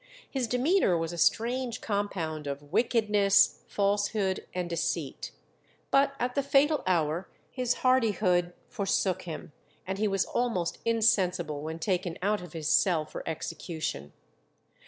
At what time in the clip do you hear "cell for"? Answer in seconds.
12.67-13.21